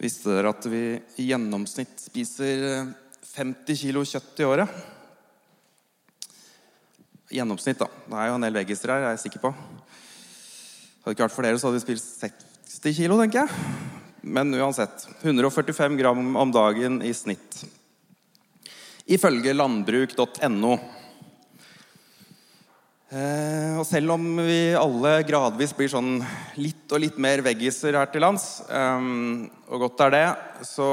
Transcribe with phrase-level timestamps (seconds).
[0.00, 2.62] Visste dere at vi i gjennomsnitt spiser
[3.34, 4.78] 50 kilo kjøtt i året?
[7.30, 7.88] Gjennomsnitt, da.
[8.08, 9.50] Det er jo en del veggiser her, jeg er sikker på.
[9.52, 12.06] Hadde det ikke vært for dere, så hadde vi spilt
[12.64, 13.76] 60 kilo, tenker jeg.
[14.24, 15.04] Men uansett.
[15.20, 17.60] 145 gram om dagen i snitt.
[19.10, 20.72] Ifølge landbruk.no.
[23.10, 26.20] Eh, og selv om vi alle gradvis blir sånn
[26.62, 29.08] litt og litt mer veggiser her til lands, eh,
[29.66, 30.26] og godt er det,
[30.68, 30.86] så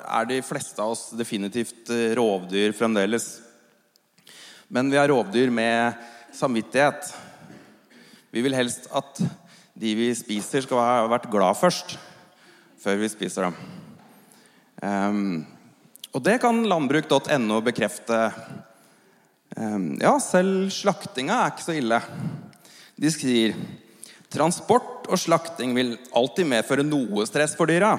[0.00, 3.26] er de fleste av oss definitivt eh, rovdyr fremdeles.
[4.72, 6.00] Men vi er rovdyr med
[6.32, 7.12] samvittighet.
[8.32, 9.20] Vi vil helst at
[9.76, 11.98] de vi spiser, skal ha vært glad først,
[12.80, 13.58] før vi spiser dem.
[14.82, 15.24] Um,
[16.16, 18.24] og det kan landbruk.no bekrefte.
[19.56, 21.98] Um, ja, selv slaktinga er ikke så ille.
[22.96, 23.56] De skriver
[24.32, 27.96] transport og slakting vil alltid medføre noe stress for dyra.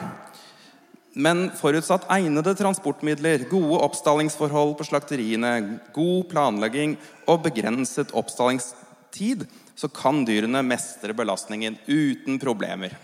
[1.13, 5.51] Men forutsatt egnede transportmidler, gode oppstallingsforhold på slakteriene,
[5.93, 6.95] god planlegging
[7.29, 9.45] og begrenset oppstallingstid,
[9.77, 12.97] så kan dyrene mestre belastningen uten problemer.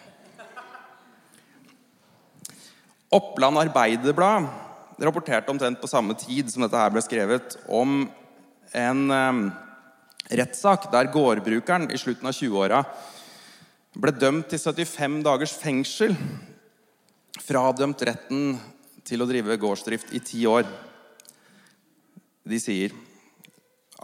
[3.14, 4.50] Oppland Arbeiderblad
[5.00, 8.08] rapporterte omtrent på samme tid som dette her ble skrevet, om
[8.78, 9.52] en
[10.30, 12.84] rettssak der gårdbrukeren i slutten av 20-åra
[13.98, 16.14] ble dømt til 75 dagers fengsel
[17.42, 18.54] fradømt retten
[19.08, 20.68] til å drive gårdsdrift i ti år.
[22.46, 22.94] De sier,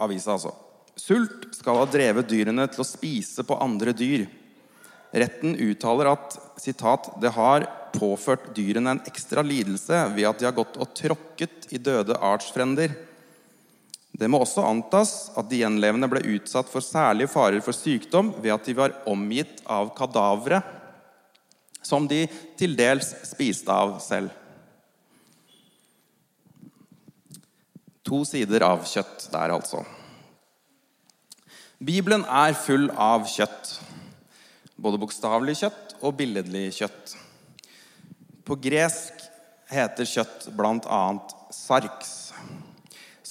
[0.02, 0.52] avisa altså,
[0.98, 4.26] sult skal ha drevet dyrene til å spise på andre dyr.
[5.16, 10.56] Retten uttaler at citat, det har påført dyrene en ekstra lidelse ved at de har
[10.56, 12.92] gått og tråkket i døde artsfrender.
[14.16, 18.54] Det må også antas at de gjenlevende ble utsatt for særlige farer for sykdom ved
[18.54, 20.62] at de var omgitt av kadavere
[21.84, 22.24] som de
[22.58, 24.32] til dels spiste av selv.
[28.06, 29.82] To sider av kjøtt der, altså.
[31.82, 33.74] Bibelen er full av kjøtt.
[34.80, 37.16] Både bokstavelig kjøtt og billedlig kjøtt.
[38.46, 39.24] På gresk
[39.72, 41.02] heter kjøtt bl.a.
[41.50, 42.25] sarks.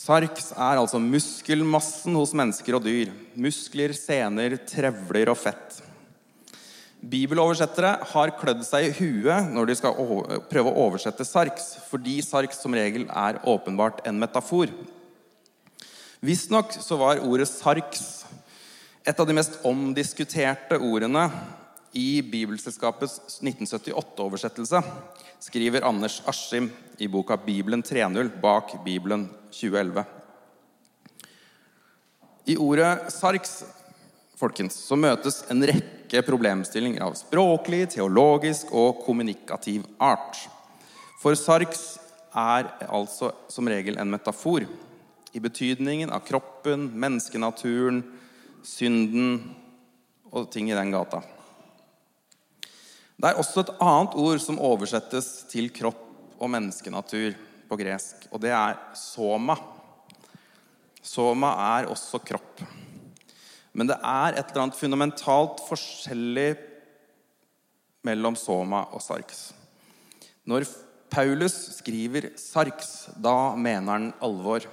[0.05, 3.09] Sarks er altså muskelmassen hos mennesker og dyr.
[3.41, 5.79] Muskler, sener, trevler og fett.
[7.05, 9.97] Bibeloversettere har klødd seg i huet når de skal
[10.51, 14.69] prøve å oversette sarks, fordi sarks som regel er åpenbart en metafor.
[16.25, 18.25] Visstnok så var ordet sarks
[19.05, 21.27] et av de mest omdiskuterte ordene
[21.95, 24.81] i Bibelselskapets 1978-oversettelse,
[25.39, 26.67] skriver Anders Askim
[26.97, 30.03] i boka 'Bibelen 3.0' bak Bibelen 2011.
[32.45, 33.63] I ordet sarks
[34.35, 40.35] folkens, så møtes en rekke problemstillinger av språklig, teologisk og kommunikativ art.
[41.23, 41.95] For sarks
[42.35, 44.67] er altså som regel en metafor
[45.31, 48.03] i betydningen av kroppen, menneskenaturen,
[48.67, 49.39] synden
[50.35, 51.23] og ting i den gata.
[53.15, 56.01] Det er også et annet ord som oversettes til kropp
[56.35, 57.35] og menneskenatur
[57.69, 59.55] på gresk, og det er soma.
[61.05, 62.63] Soma er også kropp.
[63.75, 66.49] Men det er et eller annet fundamentalt forskjellig
[68.05, 69.49] mellom soma og sarks.
[70.45, 70.67] Når
[71.11, 74.65] Paulus skriver sarks, da mener han alvor.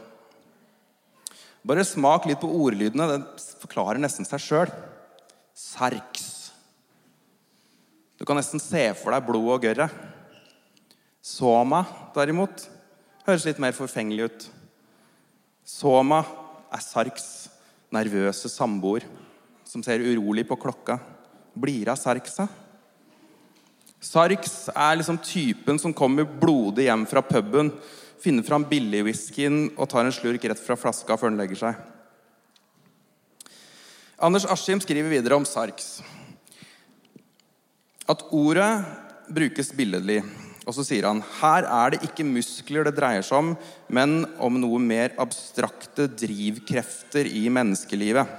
[1.63, 3.07] Bare smak litt på ordlydene.
[3.13, 4.73] Det forklarer nesten seg sjøl.
[5.55, 6.22] Sarks.
[8.23, 9.89] Du kan nesten se for deg blod og gørre.
[11.27, 11.81] Soma,
[12.15, 12.69] derimot,
[13.27, 14.45] høres litt mer forfengelig ut.
[15.67, 16.21] Soma
[16.71, 17.27] er sarks
[17.91, 19.09] nervøse samboer
[19.67, 21.01] som ser urolig på klokka.
[21.59, 22.47] Blir av Sarksa?
[23.99, 27.75] Sarks er liksom typen som kommer blodig hjem fra puben,
[28.23, 31.85] finner fram billigwhiskyen og tar en slurk rett fra flaska før den legger seg.
[34.23, 35.97] Anders Askim skriver videre om Sarks
[38.13, 38.71] at ordet
[39.33, 40.21] brukes billedlig.
[40.63, 43.53] Og så sier han her er det ikke muskler det dreier seg om,
[43.91, 48.39] men om noe mer abstrakte drivkrefter i menneskelivet.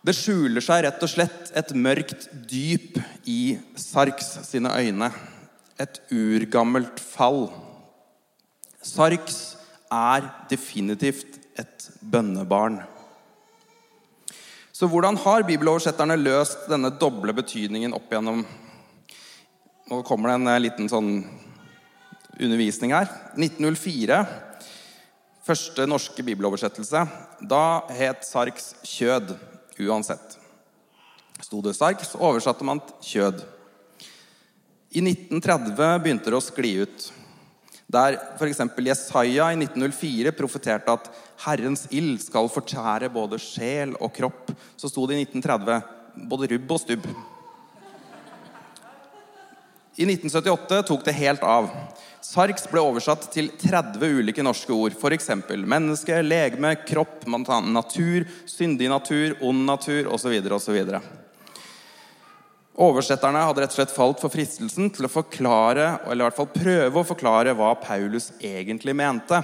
[0.00, 2.96] Det skjuler seg rett og slett et mørkt dyp
[3.28, 5.10] i Sarks sine øyne.
[5.80, 7.50] Et urgammelt fall.
[8.80, 9.58] Sarks
[9.92, 12.80] er definitivt et bønnebarn.
[14.80, 18.46] Så hvordan har bibeloversetterne løst denne doble betydningen opp igjennom
[19.90, 21.10] nå kommer det en eh, liten sånn
[22.38, 23.10] undervisning her.
[23.34, 24.22] 1904,
[25.44, 27.02] første norske bibeloversettelse.
[27.50, 29.34] Da het Sarks 'kjød'
[29.84, 30.38] uansett.
[31.44, 33.44] Sto det Sarks, oversatte man 'kjød'.
[34.96, 37.10] I 1930 begynte det å skli ut.
[37.90, 38.60] Der f.eks.
[38.86, 41.08] Jesaja i 1904 profeterte at
[41.42, 45.82] 'Herrens ild skal fortære både sjel og kropp', så sto det i 1930
[46.30, 47.08] både rubb og stubb.
[49.98, 51.66] I 1978 tok det helt av.
[52.22, 54.94] Sarks ble oversatt til 30 ulike norske ord.
[54.94, 55.32] F.eks.
[55.58, 60.36] menneske, legeme, kropp, natur, syndig natur, ond natur osv.
[60.52, 60.78] osv.
[62.78, 66.52] Oversetterne hadde rett og slett falt for fristelsen til å forklare, eller i hvert fall
[66.54, 69.42] prøve å forklare hva Paulus egentlig mente.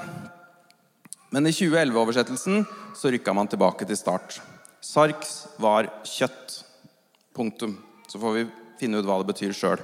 [1.34, 2.62] Men i 2011-oversettelsen
[2.96, 4.38] så rykka man tilbake til start.
[4.80, 6.62] Sarks var kjøtt.
[7.36, 7.74] Punktum.
[8.08, 8.44] Så får vi
[8.80, 9.82] finne ut hva det betyr sjøl.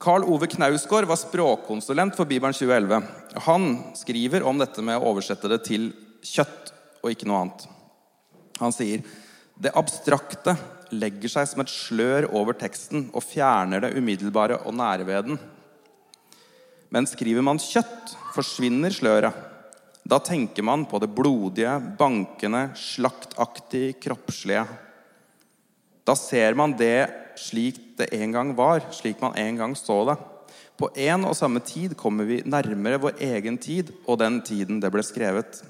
[0.00, 3.08] Karl Ove Knausgård var språkkonsulent for Bibelen 2011.
[3.48, 3.66] Han
[3.98, 5.90] skriver om dette med å oversette det til
[6.24, 6.70] kjøtt
[7.02, 7.66] og ikke noe annet.
[8.60, 9.02] Han sier
[9.60, 10.54] det abstrakte
[10.96, 15.40] legger seg som et slør over teksten og fjerner det umiddelbare og nære ved den.
[16.90, 19.36] Men skriver man kjøtt, forsvinner sløret.
[20.02, 24.64] Da tenker man på det blodige, bankende, slaktaktige, kroppslige.
[26.08, 30.16] Da ser man det slik det en gang var, slik man en gang så det.
[30.80, 34.90] På en og samme tid kommer vi nærmere vår egen tid og den tiden det
[34.90, 35.60] ble skrevet.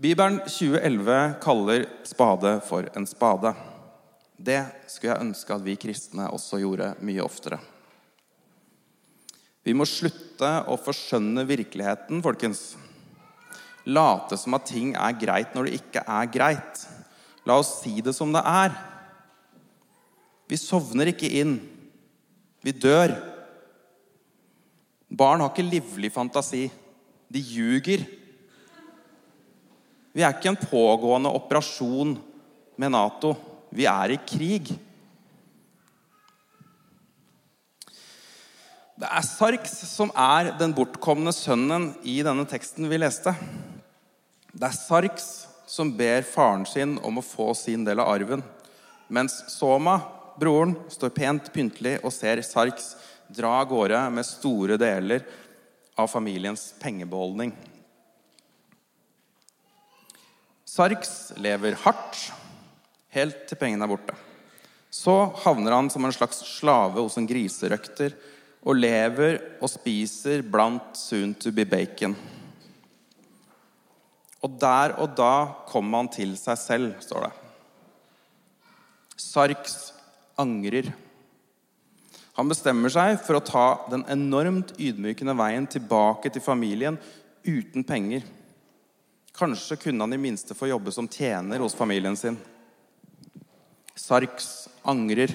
[0.00, 3.50] Bibelen 2011 kaller spade for en spade.
[4.36, 7.58] Det skulle jeg ønske at vi kristne også gjorde mye oftere.
[9.60, 12.62] Vi må slutte å forskjønne virkeligheten, folkens.
[13.92, 16.80] Late som at ting er greit når det ikke er greit.
[17.44, 18.72] La oss si det som det er.
[20.48, 21.58] Vi sovner ikke inn.
[22.64, 23.12] Vi dør.
[25.12, 26.70] Barn har ikke livlig fantasi.
[27.28, 28.08] De ljuger.
[30.12, 32.16] Vi er ikke en pågående operasjon
[32.80, 33.34] med Nato.
[33.70, 34.72] Vi er i krig.
[39.00, 43.32] Det er Sarks som er den bortkomne sønnen i denne teksten vi leste.
[44.52, 45.28] Det er Sarks
[45.70, 48.42] som ber faren sin om å få sin del av arven,
[49.08, 50.00] mens Soma
[50.40, 52.96] broren står pent pyntelig og ser Sarks
[53.30, 55.22] dra av gårde med store deler
[55.94, 57.54] av familiens pengebeholdning.
[60.80, 62.30] Sarks lever hardt
[63.12, 64.14] helt til pengene er borte.
[64.88, 65.12] Så
[65.42, 68.14] havner han som en slags slave hos en griserøkter
[68.64, 72.16] og lever og spiser blant soon to be bacon.
[74.40, 75.34] Og der og da
[75.68, 77.32] kommer han til seg selv, står det.
[79.20, 79.78] Sarks
[80.40, 80.94] angrer.
[82.40, 86.96] Han bestemmer seg for å ta den enormt ydmykende veien tilbake til familien
[87.44, 88.24] uten penger.
[89.36, 92.38] Kanskje kunne han i minste få jobbe som tjener hos familien sin.
[93.94, 95.32] Sarks angrer.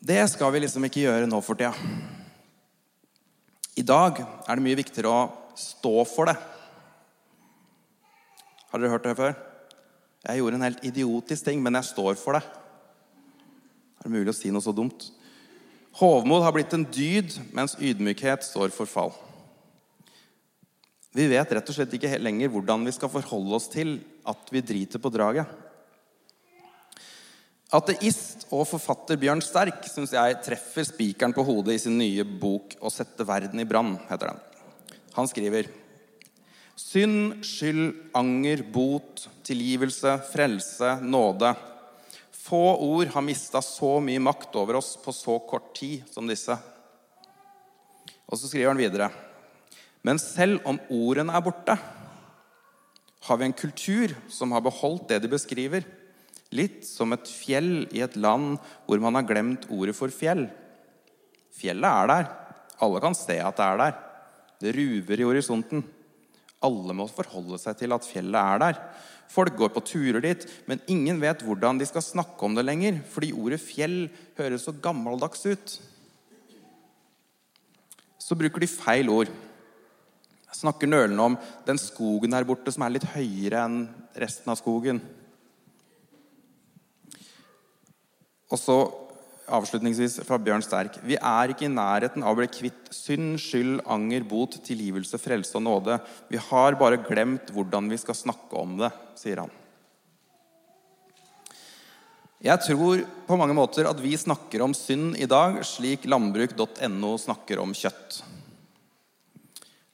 [0.00, 1.74] Det skal vi liksom ikke gjøre nå for tida.
[3.76, 6.36] I dag er det mye viktigere å stå for det.
[8.70, 9.34] Har dere hørt det før?
[10.26, 12.42] Jeg gjorde en helt idiotisk ting, men jeg står for det.
[14.00, 15.08] Er det mulig å si noe så dumt?
[16.00, 19.14] Hovmod har blitt en dyd, mens ydmykhet står for fall.
[21.14, 23.98] Vi vet rett og slett ikke lenger hvordan vi skal forholde oss til
[24.30, 25.48] at vi driter på draget.
[27.74, 32.74] Ateist og forfatter Bjørn Sterk syns jeg treffer spikeren på hodet i sin nye bok
[32.78, 33.98] 'Å sette verden i brann'.
[34.08, 34.40] heter den.
[35.14, 35.70] Han skriver
[36.76, 41.54] Synd, skyld, anger, bot, tilgivelse, frelse, nåde
[42.50, 46.56] få ord har mista så mye makt over oss på så kort tid som disse.
[48.26, 49.06] Og så skriver han videre.
[50.06, 51.76] Men selv om ordene er borte,
[53.26, 55.84] har vi en kultur som har beholdt det de beskriver.
[56.56, 60.46] Litt som et fjell i et land hvor man har glemt ordet for fjell.
[61.54, 62.30] Fjellet er der.
[62.80, 63.98] Alle kan se at det er der.
[64.60, 65.84] Det ruver i horisonten.
[66.64, 68.80] Alle må forholde seg til at fjellet er der.
[69.30, 72.98] Folk går på turer dit, men ingen vet hvordan de skal snakke om det lenger,
[73.12, 75.76] fordi ordet 'fjell' høres så gammeldags ut.
[78.18, 79.30] Så bruker de feil ord.
[80.60, 83.78] Snakker nølende om den skogen her borte som er litt høyere enn
[84.20, 85.00] resten av skogen.
[88.50, 88.76] Og så
[89.50, 90.98] avslutningsvis fra Bjørn Sterk.
[91.06, 95.56] Vi er ikke i nærheten av å bli kvitt synd, skyld, anger, bot, tilgivelse, frelse
[95.58, 95.98] og nåde.
[96.30, 99.56] Vi har bare glemt hvordan vi skal snakke om det, sier han.
[102.40, 107.60] Jeg tror på mange måter at vi snakker om synd i dag slik landbruk.no snakker
[107.60, 108.22] om kjøtt.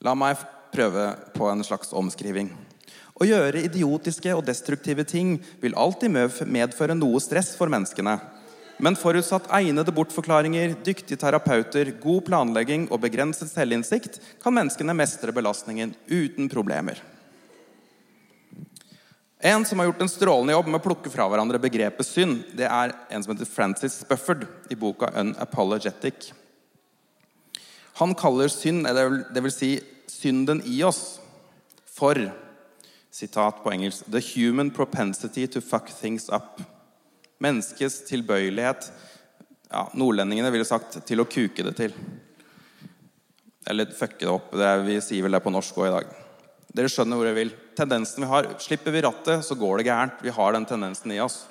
[0.07, 0.39] La meg
[0.75, 2.51] prøve på en slags omskriving.
[3.17, 8.19] Å gjøre idiotiske og destruktive ting vil alltid medføre noe stress for menneskene.
[8.77, 15.95] Men forutsatt egnede bortforklaringer, dyktige terapeuter, god planlegging og begrenset selvinnsikt kan menneskene mestre belastningen
[16.13, 17.01] uten problemer.
[19.41, 22.69] En som har gjort en strålende jobb med å plukke fra hverandre begrepet synd, det
[22.69, 26.33] er en som heter Francis Bufford i boka 'Unapologetic'.
[27.97, 29.71] Han kaller synd, eller det vil si
[30.07, 31.19] synden i oss,
[31.87, 32.19] for
[33.11, 36.63] sitat på engelsk 'the human propensity to fuck things up'.
[37.39, 38.91] Menneskets tilbøyelighet
[39.71, 41.97] ja, Nordlendingene ville sagt 'til å kuke det til'.
[43.67, 44.53] Eller 'fucke det opp'.
[44.53, 46.07] Det, vi sier vel det på norsk òg i dag.
[46.77, 47.53] Dere skjønner hvor jeg vil.
[47.77, 50.23] Tendensen vi har, Slipper vi rattet, så går det gærent.
[50.23, 51.47] Vi har den tendensen i oss.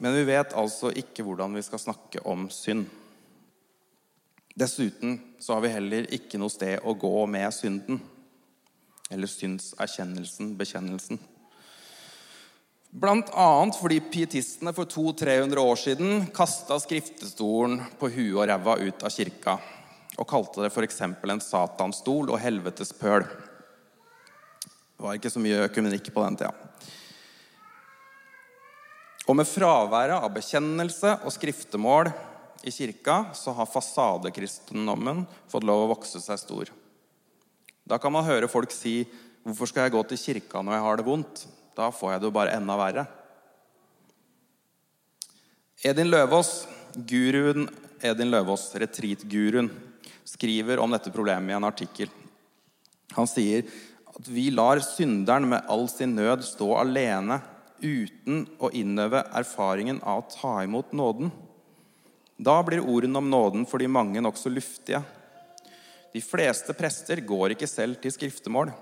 [0.00, 2.86] Men vi vet altså ikke hvordan vi skal snakke om synd.
[4.56, 7.98] Dessuten så har vi heller ikke noe sted å gå med synden.
[9.12, 11.20] Eller syndserkjennelsen, bekjennelsen.
[12.96, 19.04] Blant annet fordi pietistene for 200-300 år siden kasta skriftestolen på huet og ræva ut
[19.04, 19.58] av kirka
[20.16, 21.02] og kalte det f.eks.
[21.04, 23.26] en satanstol og helvetes pøl.
[24.96, 26.54] Det var ikke så mye økumenikk på den tida.
[29.26, 32.08] Og med fraværet av bekjennelse og skriftemål
[32.64, 36.72] i kirka så har fasadekristendommen fått lov å vokse seg stor.
[37.86, 39.06] Da kan man høre folk si
[39.46, 41.46] 'Hvorfor skal jeg gå til kirka når jeg har det vondt?'
[41.76, 43.06] Da får jeg det jo bare enda verre.
[45.84, 47.68] Edin Løvaas, guruen
[48.00, 49.68] Edin Løvaas, retreat-guruen,
[50.24, 52.08] skriver om dette problemet i en artikkel.
[53.12, 53.68] Han sier
[54.08, 57.42] at vi lar synderen med all sin nød stå alene
[57.82, 61.30] uten å innøve erfaringen av å ta imot nåden.
[62.36, 65.00] Da blir ordene om nåden for de mange nokså luftige.
[66.12, 68.72] De fleste prester går ikke selv til skriftemål.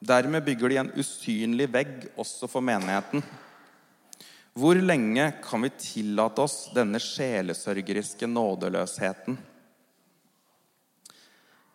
[0.00, 3.22] Dermed bygger de en usynlig vegg også for menigheten.
[4.56, 9.36] Hvor lenge kan vi tillate oss denne sjelesørgeriske nådeløsheten?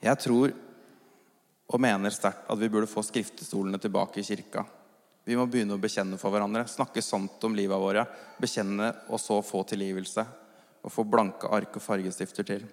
[0.02, 0.54] Jeg tror
[1.72, 4.66] og mener sterkt at vi burde få skriftestolene tilbake i kirka.
[5.24, 8.04] Vi må begynne å bekjenne for hverandre, snakke sant om livet våre,
[8.42, 10.26] bekjenne og så få tilgivelse
[10.82, 12.66] og få blanke ark og fargestifter til.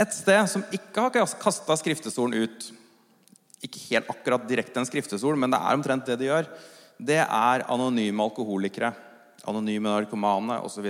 [0.00, 2.70] Et sted som ikke har kasta skriftestolen ut,
[3.60, 6.48] ikke helt akkurat direkte en skriftestol, men det er omtrent det de gjør,
[7.00, 8.92] det er anonyme alkoholikere.
[9.48, 10.86] Anonyme narkomane osv.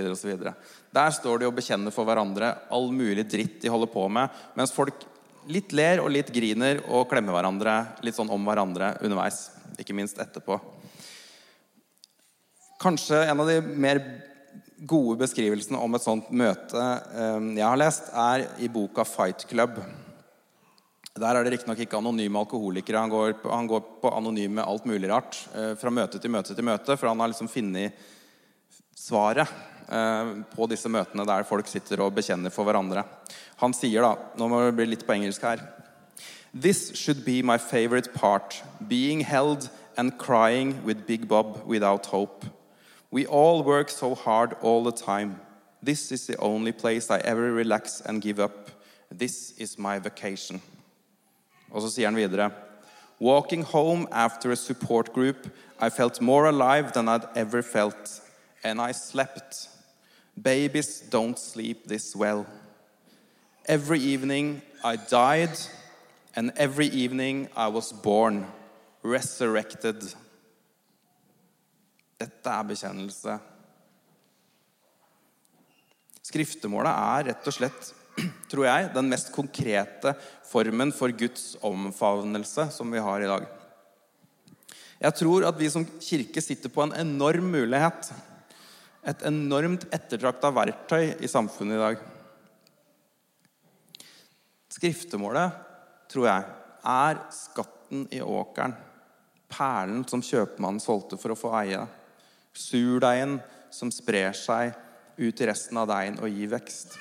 [0.91, 4.75] Der står de og bekjenner for hverandre all mulig dritt de holder på med, mens
[4.75, 5.05] folk
[5.51, 7.75] litt ler og litt griner og klemmer hverandre
[8.05, 9.49] litt sånn om hverandre underveis.
[9.79, 10.59] Ikke minst etterpå.
[12.81, 14.01] Kanskje en av de mer
[14.81, 19.81] gode beskrivelsen om et sånt møte eh, jeg har lest, er i boka 'Fight Club'.
[21.11, 23.01] Der er det riktignok ikke anonyme alkoholikere.
[23.03, 25.35] Han går, på, han går på anonyme alt mulig rart.
[25.53, 26.95] Eh, fra møte til møte til møte.
[26.95, 27.91] For han har liksom funnet
[28.95, 29.47] svaret
[29.91, 33.03] eh, på disse møtene der folk sitter og bekjenner for hverandre.
[33.59, 35.61] Han sier da Nå må det bli litt på engelsk her.
[36.53, 38.63] This should be my favorite part.
[38.87, 42.47] Being held and crying with Big Bob without hope.
[43.11, 45.39] We all work so hard all the time.
[45.83, 48.69] This is the only place I ever relax and give up.
[49.09, 50.61] This is my vacation.
[51.71, 52.51] Og så sier han videre
[53.19, 55.47] Walking home after a support group,
[55.79, 58.21] I felt more alive than I'd ever felt.
[58.63, 59.69] And I slept.
[60.41, 62.45] Babies don't sleep this well.
[63.65, 65.57] Every evening I died,
[66.35, 68.47] and every evening I was born,
[69.03, 70.13] resurrected.
[72.21, 73.37] Dette er bekjennelse.
[76.21, 77.89] Skriftemålet er rett og slett,
[78.51, 80.13] tror jeg, den mest konkrete
[80.47, 83.47] formen for Guds omfavnelse som vi har i dag.
[85.01, 88.11] Jeg tror at vi som kirke sitter på en enorm mulighet.
[89.09, 92.03] Et enormt ettertrakta verktøy i samfunnet i dag.
[94.71, 95.57] Skriftemålet,
[96.11, 96.45] tror jeg,
[96.85, 98.77] er skatten i åkeren.
[99.51, 101.81] Perlen som kjøpmannen solgte for å få eie
[102.57, 103.39] surdeigen
[103.71, 104.75] som sprer seg
[105.17, 106.97] ut i resten av deigen og gir vekst.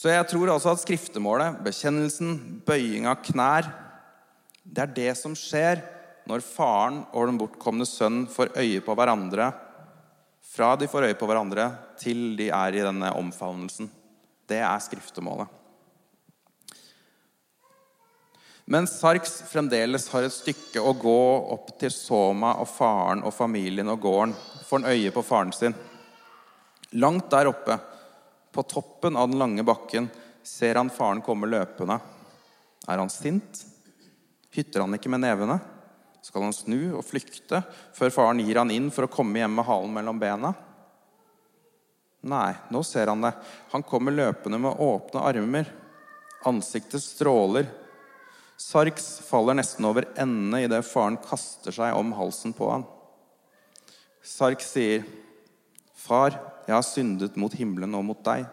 [0.00, 3.68] Så jeg tror altså at skriftemålet, bekjennelsen, bøying av knær,
[4.64, 5.82] det er det som skjer
[6.30, 9.50] når faren og den bortkomne sønn får øye på hverandre,
[10.50, 11.68] fra de får øye på hverandre,
[12.00, 13.90] til de er i denne omfavnelsen.
[14.48, 15.59] Det er skriftemålet.
[18.70, 21.20] Men Sarks fremdeles har et stykke å gå
[21.56, 24.34] opp til Soma og faren og familien og gården.
[24.62, 25.74] Får han øye på faren sin.
[27.02, 27.80] Langt der oppe,
[28.54, 30.06] på toppen av den lange bakken,
[30.46, 31.96] ser han faren komme løpende.
[32.86, 33.64] Er han sint?
[34.54, 35.58] Hytter han ikke med nevene?
[36.22, 37.64] Skal han snu og flykte
[37.98, 40.54] før faren gir han inn for å komme hjem med halen mellom bena?
[42.22, 43.34] Nei, nå ser han det.
[43.74, 45.76] Han kommer løpende med åpne armer.
[46.46, 47.66] Ansiktet stråler.
[48.60, 52.82] Sarks faller nesten over ende idet faren kaster seg om halsen på han.
[54.20, 55.06] Sark sier,
[55.96, 56.36] 'Far,
[56.66, 58.44] jeg har syndet mot himmelen og mot deg.'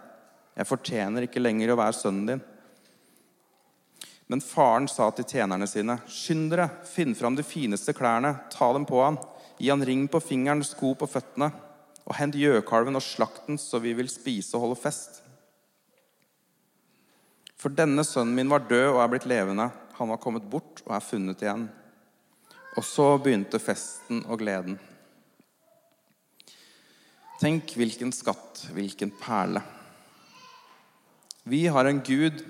[0.55, 2.45] 'Jeg fortjener ikke lenger å være sønnen din.'
[4.31, 8.85] Men faren sa til tjenerne sine, 'Skynd dere, finn fram de fineste klærne, ta dem
[8.87, 9.19] på han.'
[9.59, 11.51] 'Gi han ring på fingeren, sko på føttene.'
[12.07, 15.21] 'Og hent gjøkalven og slakt den, så vi vil spise og holde fest.'
[17.57, 19.71] For denne sønnen min var død og er blitt levende.
[19.97, 21.65] Han var kommet bort og er funnet igjen.
[22.77, 24.77] Og så begynte festen og gleden.
[27.41, 29.61] Tenk hvilken skatt, hvilken perle.
[31.47, 32.41] Vi har en Gud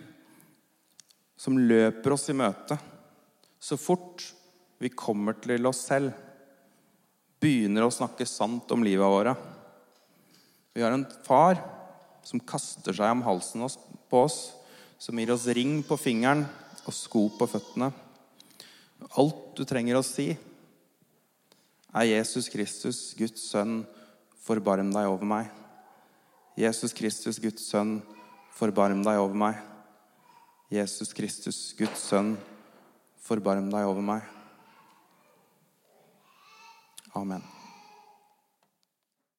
[1.37, 2.79] som løper oss i møte
[3.59, 4.23] så fort
[4.77, 6.13] vi kommer til oss selv,
[7.41, 9.33] begynner å snakke sant om livet våre.
[10.73, 11.59] Vi har en far
[12.25, 13.65] som kaster seg om halsen
[14.09, 14.37] på oss,
[15.01, 16.45] som gir oss ring på fingeren
[16.87, 17.91] og sko på føttene.
[19.19, 20.31] Alt du trenger å si,
[21.93, 23.81] er Jesus Kristus, Guds sønn,
[24.47, 25.49] forbarm deg over meg.
[26.57, 27.99] Jesus Kristus, Guds sønn,
[28.57, 29.59] forbarm deg over meg.
[30.73, 32.35] Jesus Kristus, Guds sønn,
[33.27, 34.33] forbarm deg over meg.
[37.17, 37.45] Amen.